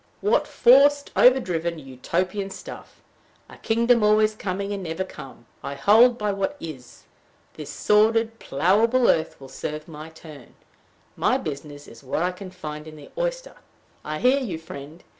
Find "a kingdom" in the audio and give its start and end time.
3.47-4.01